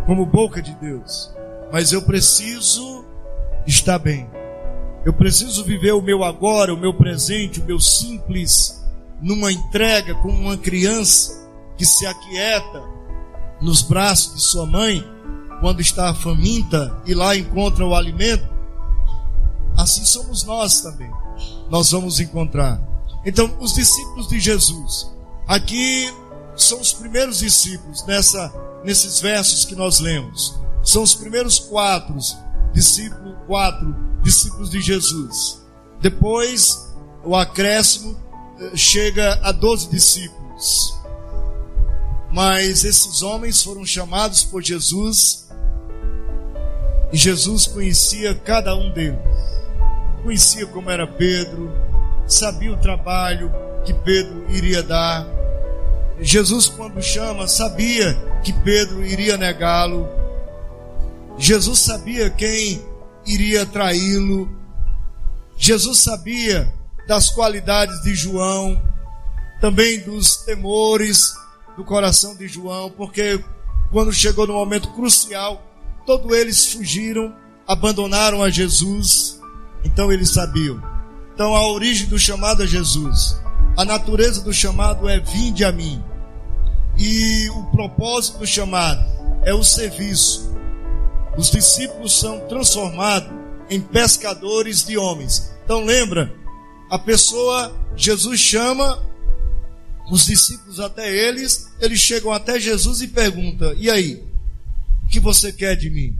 [0.06, 1.34] como boca de Deus
[1.74, 3.04] mas eu preciso
[3.66, 4.30] estar bem.
[5.04, 8.80] Eu preciso viver o meu agora, o meu presente, o meu simples,
[9.20, 12.80] numa entrega como uma criança que se aquieta
[13.64, 15.02] nos braços de sua mãe
[15.60, 18.46] quando está faminta e lá encontra o alimento.
[19.76, 21.10] Assim somos nós também.
[21.70, 22.80] Nós vamos encontrar.
[23.24, 25.10] Então, os discípulos de Jesus,
[25.48, 26.12] aqui
[26.54, 28.52] são os primeiros discípulos nessa,
[28.84, 30.54] nesses versos que nós lemos.
[30.82, 32.14] São os primeiros quatro
[32.74, 35.64] discípulos, quatro discípulos de Jesus.
[36.02, 36.92] Depois,
[37.24, 38.14] o acréscimo
[38.60, 40.94] eh, chega a doze discípulos.
[42.34, 45.48] Mas esses homens foram chamados por Jesus
[47.10, 49.18] e Jesus conhecia cada um deles.
[50.22, 51.72] Conhecia como era Pedro,
[52.26, 53.50] sabia o trabalho
[53.86, 55.26] que Pedro iria dar.
[56.20, 60.24] Jesus, quando chama, sabia que Pedro iria negá-lo
[61.36, 62.84] Jesus sabia quem
[63.26, 64.48] iria traí-lo.
[65.56, 66.72] Jesus sabia
[67.08, 68.80] das qualidades de João,
[69.60, 71.32] também dos temores
[71.76, 73.42] do coração de João, porque
[73.90, 75.62] quando chegou no momento crucial,
[76.06, 77.34] todos eles fugiram,
[77.66, 79.40] abandonaram a Jesus,
[79.84, 80.82] então eles sabiam.
[81.34, 83.40] Então a origem do chamado é Jesus.
[83.76, 86.02] A natureza do chamado é vinde a mim.
[86.96, 89.04] E o propósito do chamado
[89.44, 90.54] é o serviço.
[91.36, 93.30] Os discípulos são transformados
[93.68, 95.52] em pescadores de homens.
[95.64, 96.32] Então lembra,
[96.88, 99.02] a pessoa, Jesus chama
[100.10, 104.22] os discípulos até eles, eles chegam até Jesus e perguntam: E aí,
[105.04, 106.16] o que você quer de mim?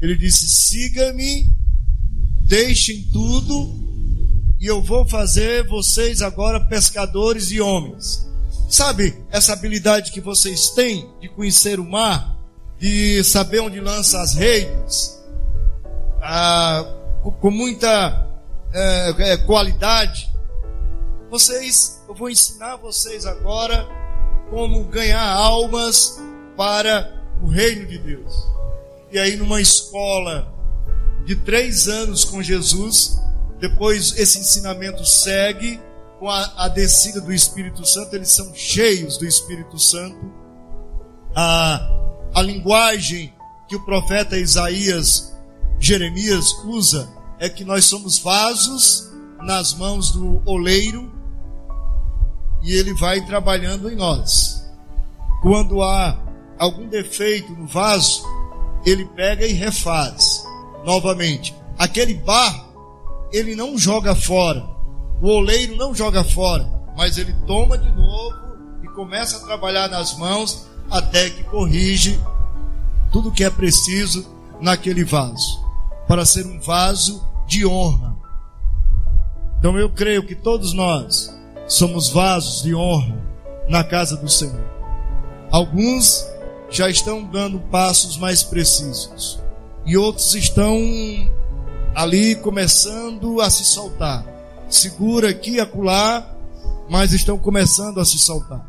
[0.00, 1.54] Ele disse: Siga-me,
[2.42, 3.78] deixem tudo,
[4.58, 8.26] e eu vou fazer vocês agora pescadores de homens.
[8.68, 12.38] Sabe essa habilidade que vocês têm de conhecer o mar,
[12.78, 15.20] de saber onde lança as redes,
[16.22, 16.84] ah,
[17.40, 18.26] com muita
[18.72, 20.30] é, é, qualidade.
[21.30, 23.88] Vocês, eu vou ensinar vocês agora
[24.50, 26.20] como ganhar almas
[26.56, 28.34] para o reino de Deus.
[29.12, 30.52] E aí, numa escola
[31.24, 33.16] de três anos com Jesus,
[33.60, 35.80] depois esse ensinamento segue
[36.18, 40.34] com a, a descida do Espírito Santo, eles são cheios do Espírito Santo.
[41.32, 41.88] A,
[42.34, 43.32] a linguagem
[43.68, 45.32] que o profeta Isaías,
[45.78, 51.19] Jeremias usa é que nós somos vasos nas mãos do oleiro
[52.62, 54.64] e ele vai trabalhando em nós.
[55.42, 56.18] Quando há
[56.58, 58.22] algum defeito no vaso,
[58.84, 60.44] ele pega e refaz
[60.84, 61.54] novamente.
[61.78, 62.68] Aquele barro,
[63.32, 64.68] ele não joga fora.
[65.20, 68.36] O oleiro não joga fora, mas ele toma de novo
[68.82, 72.18] e começa a trabalhar nas mãos até que corrige
[73.12, 74.26] tudo que é preciso
[74.60, 75.64] naquele vaso,
[76.06, 78.16] para ser um vaso de honra.
[79.58, 81.34] Então eu creio que todos nós
[81.70, 83.16] somos vasos de honra
[83.68, 84.64] na casa do Senhor.
[85.50, 86.26] Alguns
[86.68, 89.40] já estão dando passos mais precisos
[89.86, 90.76] e outros estão
[91.94, 94.26] ali começando a se soltar.
[94.68, 96.36] Segura aqui e acolá,
[96.88, 98.68] mas estão começando a se soltar.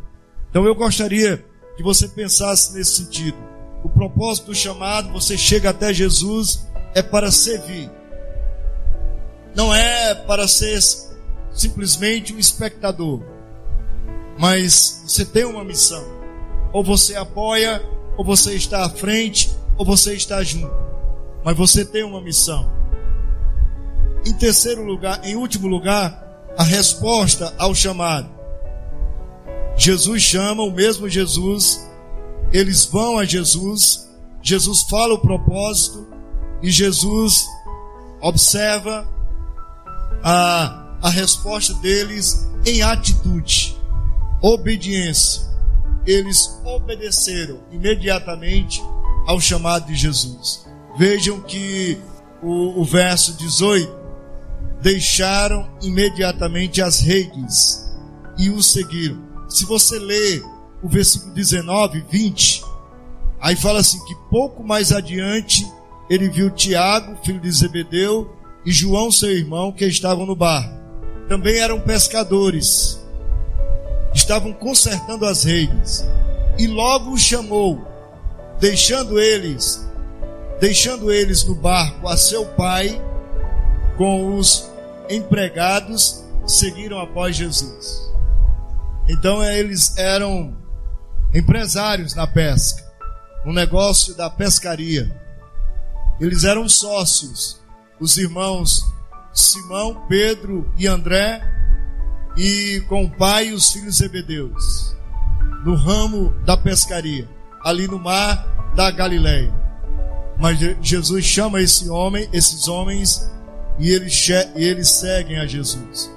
[0.50, 1.44] Então eu gostaria
[1.76, 3.38] que você pensasse nesse sentido.
[3.84, 7.90] O propósito do chamado, você chega até Jesus, é para servir
[9.56, 10.80] não é para ser
[11.54, 13.22] simplesmente um espectador,
[14.38, 16.04] mas você tem uma missão.
[16.74, 17.84] Ou você apoia,
[18.18, 20.72] ou você está à frente, ou você está junto.
[21.44, 22.72] Mas você tem uma missão.
[24.26, 26.22] Em terceiro lugar, em último lugar,
[26.58, 28.30] a resposta ao chamado.
[29.76, 31.88] Jesus chama, o mesmo Jesus,
[32.52, 34.10] eles vão a Jesus,
[34.42, 36.08] Jesus fala o propósito
[36.62, 37.46] e Jesus
[38.20, 39.08] observa
[40.24, 43.78] a, a resposta deles em atitude,
[44.42, 45.50] obediência.
[46.06, 48.82] Eles obedeceram imediatamente
[49.26, 50.66] ao chamado de Jesus.
[50.98, 51.98] Vejam que
[52.42, 53.92] o, o verso 18:
[54.82, 57.92] deixaram imediatamente as redes
[58.38, 59.22] e o seguiram.
[59.48, 60.44] Se você ler
[60.82, 62.64] o versículo 19, 20,
[63.40, 65.68] aí fala assim: que pouco mais adiante
[66.10, 68.36] ele viu Tiago, filho de Zebedeu,
[68.66, 70.81] e João, seu irmão, que estavam no bar.
[71.32, 73.00] Também eram pescadores.
[74.14, 76.06] Estavam consertando as redes.
[76.58, 77.88] E logo os chamou,
[78.60, 79.88] deixando eles,
[80.60, 83.02] deixando eles no barco a seu pai,
[83.98, 84.70] com os
[85.10, 88.12] empregados, seguiram após Jesus.
[89.08, 90.54] Então eles eram
[91.34, 92.84] empresários na pesca,
[93.46, 95.10] no negócio da pescaria.
[96.20, 97.58] Eles eram sócios
[98.02, 98.84] os irmãos
[99.34, 101.42] Simão, Pedro e André,
[102.38, 104.96] e com o pai os filhos Zebedeus,
[105.66, 107.28] no ramo da pescaria,
[107.64, 109.54] ali no mar da Galileia.
[110.40, 113.30] Mas Jesus chama esse homem, esses homens,
[113.78, 116.12] e eles, eles seguem a Jesus.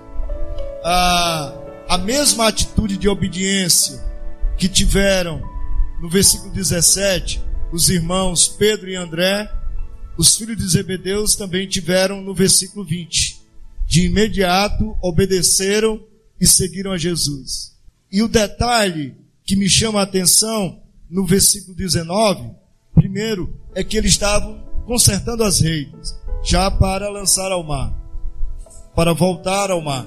[0.85, 1.53] A,
[1.89, 4.03] a mesma atitude de obediência
[4.57, 5.43] que tiveram
[6.01, 7.43] no versículo 17,
[7.73, 9.51] os irmãos Pedro e André,
[10.17, 13.43] os filhos de Zebedeus também tiveram no versículo 20.
[13.87, 16.03] De imediato obedeceram
[16.41, 17.73] e seguiram a Jesus.
[18.11, 22.51] E o detalhe que me chama a atenção no versículo 19,
[22.95, 27.93] primeiro, é que eles estavam consertando as redes, já para lançar ao mar,
[28.95, 30.07] para voltar ao mar.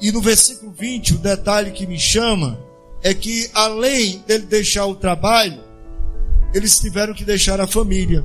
[0.00, 2.58] E no versículo 20, o detalhe que me chama
[3.02, 5.62] é que além dele deixar o trabalho,
[6.54, 8.24] eles tiveram que deixar a família.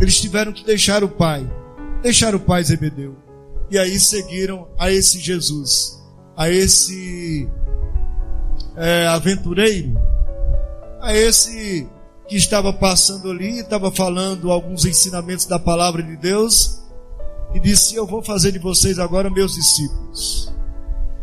[0.00, 1.48] Eles tiveram que deixar o pai.
[2.02, 3.16] Deixar o pai Zebedeu.
[3.70, 6.02] e aí seguiram a esse Jesus,
[6.36, 7.48] a esse
[8.76, 9.94] é, aventureiro,
[11.00, 11.88] a esse
[12.28, 16.82] que estava passando ali, estava falando alguns ensinamentos da palavra de Deus
[17.54, 20.52] e disse: Eu vou fazer de vocês agora meus discípulos.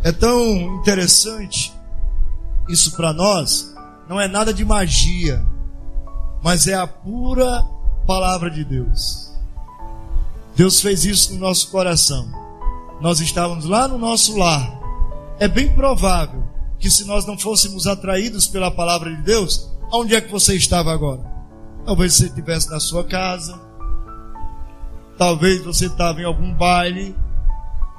[0.03, 1.71] É tão interessante
[2.67, 3.73] isso para nós,
[4.09, 5.45] não é nada de magia,
[6.41, 7.63] mas é a pura
[8.05, 9.31] palavra de Deus.
[10.55, 12.27] Deus fez isso no nosso coração.
[12.99, 14.79] Nós estávamos lá no nosso lar.
[15.39, 16.43] É bem provável
[16.77, 20.91] que se nós não fôssemos atraídos pela palavra de Deus, onde é que você estava
[20.91, 21.21] agora?
[21.85, 23.59] Talvez você estivesse na sua casa,
[25.17, 27.15] talvez você estava em algum baile,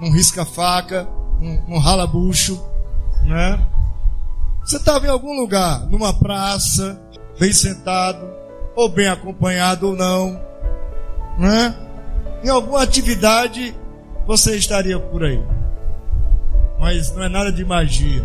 [0.00, 1.08] num risca-faca,
[1.40, 2.60] num ralabucho,
[3.24, 3.64] né?
[4.64, 7.00] Você estava em algum lugar, numa praça,
[7.38, 8.41] bem sentado,
[8.74, 10.40] ou bem acompanhado ou não,
[11.38, 11.74] né?
[12.42, 13.74] Em alguma atividade
[14.26, 15.42] você estaria por aí.
[16.78, 18.24] Mas não é nada de magia,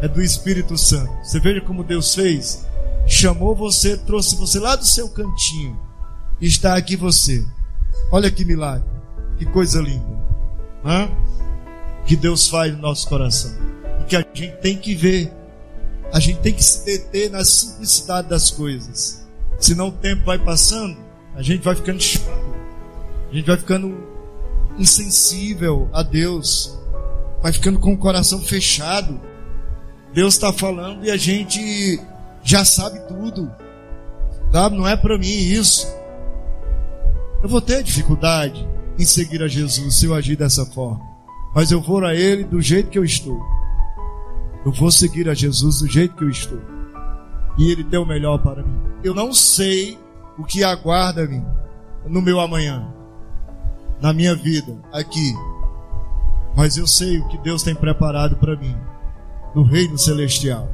[0.00, 1.12] é do Espírito Santo.
[1.24, 2.66] Você veja como Deus fez,
[3.06, 5.78] chamou você, trouxe você lá do seu cantinho,
[6.40, 7.44] e está aqui você.
[8.12, 8.88] Olha que milagre,
[9.38, 10.06] que coisa linda,
[10.84, 11.10] né?
[12.04, 13.52] Que Deus faz no nosso coração
[14.00, 15.32] e que a gente tem que ver
[16.12, 19.25] a gente tem que se deter na simplicidade das coisas.
[19.58, 20.96] Senão o tempo vai passando,
[21.34, 22.54] a gente vai ficando chato,
[23.30, 23.96] a gente vai ficando
[24.78, 26.78] insensível a Deus,
[27.42, 29.20] vai ficando com o coração fechado.
[30.12, 32.00] Deus está falando e a gente
[32.42, 33.50] já sabe tudo,
[34.52, 34.76] sabe?
[34.76, 35.86] Não é para mim isso.
[37.42, 38.66] Eu vou ter dificuldade
[38.98, 41.00] em seguir a Jesus se eu agir dessa forma,
[41.54, 43.38] mas eu vou a Ele do jeito que eu estou.
[44.64, 46.75] Eu vou seguir a Jesus do jeito que eu estou.
[47.58, 48.80] E Ele tem o melhor para mim.
[49.02, 49.98] Eu não sei
[50.38, 51.44] o que aguarda mim
[52.06, 52.86] no meu amanhã,
[54.00, 55.34] na minha vida, aqui.
[56.54, 58.76] Mas eu sei o que Deus tem preparado para mim
[59.54, 60.68] no reino celestial.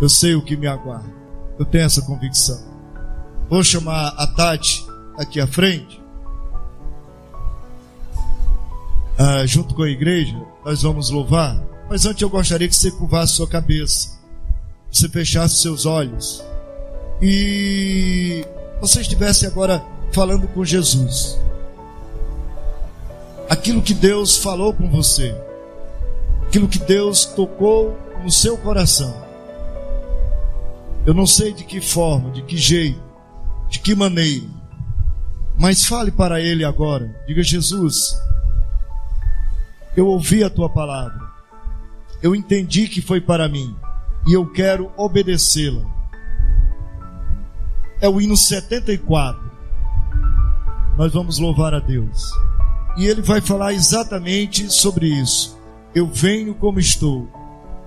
[0.00, 1.14] Eu sei o que me aguarda.
[1.58, 2.62] Eu tenho essa convicção.
[3.48, 4.86] Vou chamar a Tati
[5.18, 6.02] aqui à frente.
[9.18, 11.58] Ah, junto com a igreja, nós vamos louvar.
[11.88, 14.15] Mas antes eu gostaria que você curvasse sua cabeça,
[14.96, 16.42] você fechasse seus olhos
[17.20, 18.44] e
[18.80, 21.38] você estivesse agora falando com Jesus.
[23.48, 25.36] Aquilo que Deus falou com você,
[26.46, 29.14] aquilo que Deus tocou no seu coração.
[31.04, 33.00] Eu não sei de que forma, de que jeito,
[33.68, 34.46] de que maneira,
[35.58, 37.14] mas fale para Ele agora.
[37.26, 38.18] Diga, Jesus,
[39.96, 41.26] eu ouvi a tua palavra
[42.22, 43.76] eu entendi que foi para mim
[44.26, 45.82] e eu quero obedecê-la.
[48.00, 49.40] É o hino 74.
[50.96, 52.30] Nós vamos louvar a Deus.
[52.96, 55.58] E ele vai falar exatamente sobre isso.
[55.94, 57.30] Eu venho como estou.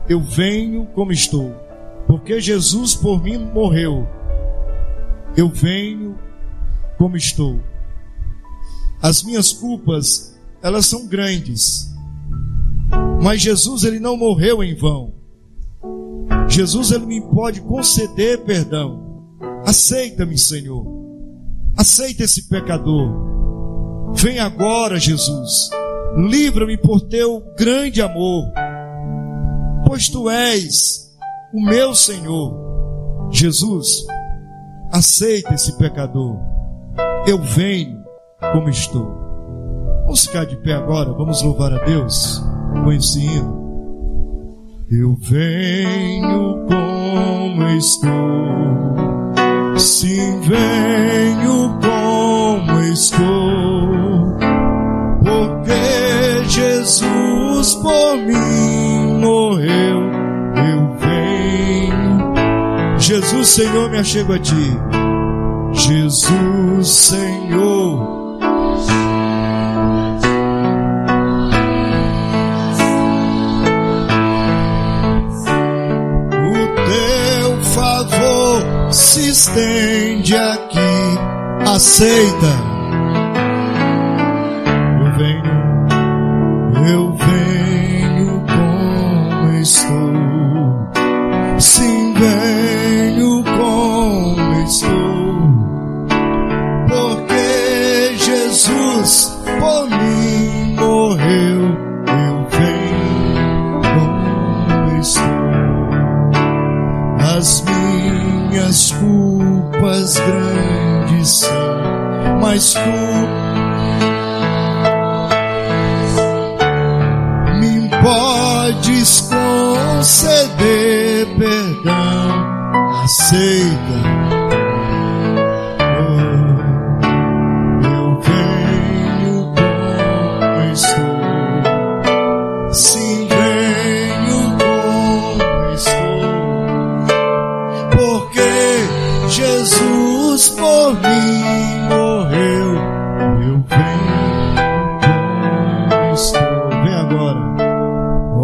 [0.07, 1.55] Eu venho como estou.
[2.07, 4.07] Porque Jesus por mim morreu.
[5.35, 6.17] Eu venho
[6.97, 7.59] como estou.
[9.01, 11.89] As minhas culpas, elas são grandes
[13.21, 15.13] mas Jesus ele não morreu em vão.
[16.49, 19.23] Jesus ele me pode conceder perdão.
[19.65, 20.85] Aceita-me, Senhor.
[21.77, 24.13] Aceita esse pecador.
[24.15, 25.69] Vem agora, Jesus.
[26.17, 28.51] Livra-me por teu grande amor.
[29.85, 31.15] Pois tu és
[31.53, 32.67] o meu Senhor.
[33.31, 34.05] Jesus,
[34.91, 36.37] aceita esse pecador.
[37.27, 38.03] Eu venho
[38.51, 39.07] como estou.
[40.03, 42.43] Vamos ficar de pé agora, vamos louvar a Deus
[42.83, 43.58] com esse hino.
[44.91, 48.09] Eu venho como estou,
[49.77, 54.35] sim, venho como estou,
[55.19, 60.09] porque Jesus por mim morreu.
[60.55, 62.33] Eu venho,
[62.97, 64.75] Jesus, Senhor, me achego a ti.
[65.71, 68.18] Jesus, Senhor
[79.27, 81.17] estende aqui,
[81.65, 82.68] aceita.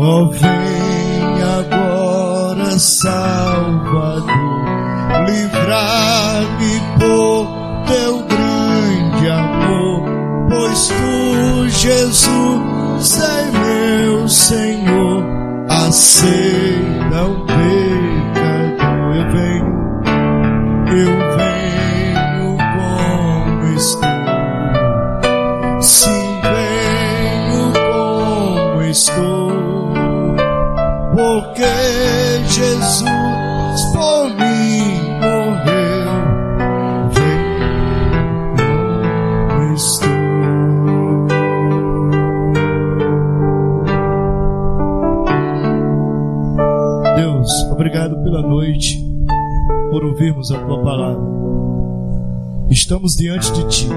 [0.07, 4.27] Oh, vem agora, Salvador,
[5.25, 7.47] livrar-me por
[7.87, 10.03] teu grande amor,
[10.47, 15.23] pois tu, Jesus, é meu Senhor,
[15.69, 16.94] aceita
[52.85, 53.87] estamos diante de Ti.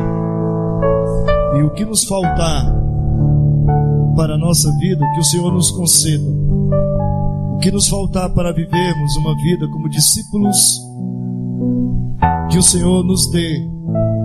[1.58, 2.64] E o que nos faltar
[4.16, 6.24] para a nossa vida, que o Senhor nos conceda.
[7.54, 10.80] O que nos faltar para vivermos uma vida como discípulos,
[12.50, 13.60] que o Senhor nos dê,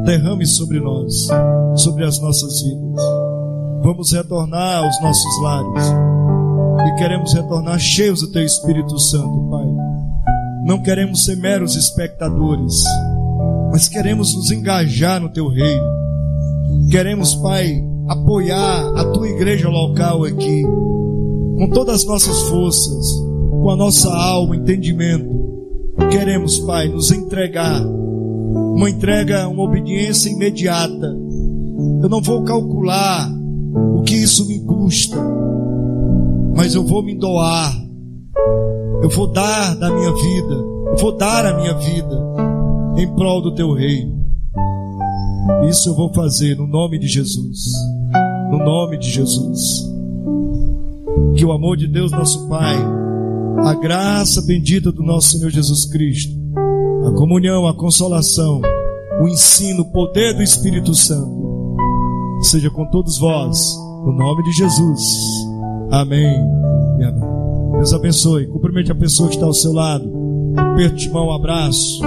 [0.05, 1.27] derrame sobre nós,
[1.75, 3.03] sobre as nossas vidas.
[3.83, 5.93] Vamos retornar aos nossos lares
[6.87, 9.62] e queremos retornar cheios do Teu Espírito Santo, Pai.
[10.65, 12.83] Não queremos ser meros espectadores
[13.73, 15.83] mas queremos nos engajar no teu reino.
[16.91, 23.75] Queremos, Pai, apoiar a tua igreja local aqui, com todas as nossas forças, com a
[23.75, 25.27] nossa alma, entendimento.
[26.11, 31.07] Queremos, Pai, nos entregar, uma entrega, uma obediência imediata.
[32.03, 33.27] Eu não vou calcular
[33.97, 35.17] o que isso me custa,
[36.55, 37.75] mas eu vou me doar,
[39.03, 42.23] eu vou dar da minha vida, eu vou dar a minha vida
[42.95, 44.23] em prol do teu reino.
[45.67, 47.73] Isso eu vou fazer no nome de Jesus.
[48.49, 49.91] No nome de Jesus.
[51.35, 52.77] Que o amor de Deus, nosso Pai,
[53.65, 56.33] a graça bendita do nosso Senhor Jesus Cristo,
[57.05, 58.61] a comunhão, a consolação,
[59.21, 61.75] o ensino, o poder do Espírito Santo,
[62.41, 63.75] seja com todos vós,
[64.05, 65.01] no nome de Jesus.
[65.91, 66.72] Amém.
[67.83, 68.47] Deus abençoe.
[68.47, 70.09] Cumprimente a pessoa que está ao seu lado.
[70.55, 72.01] Aperte de mão, um abraço.